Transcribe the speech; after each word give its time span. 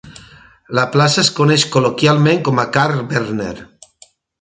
La 0.77 0.85
plaça 0.95 1.19
es 1.25 1.29
coneix 1.41 1.67
col·loquialment 1.77 2.43
com 2.51 2.65
a 2.65 2.69
"Carl 2.79 3.07
Berner". 3.15 3.55